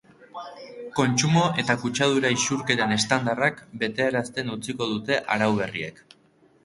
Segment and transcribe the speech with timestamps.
[0.99, 6.03] Kontsumo eta kutsadura isurketen estandarrak bateratzen utziko dute arau berriek.